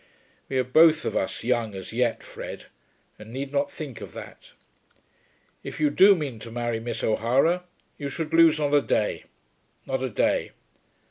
[0.49, 2.65] "We are both of us young as yet, Fred,
[3.19, 4.53] and need not think of that.
[5.61, 7.65] If you do mean to marry Miss O'Hara
[7.99, 9.25] you should lose not a day;
[9.85, 10.53] not a day."